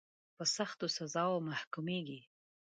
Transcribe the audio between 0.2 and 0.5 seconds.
په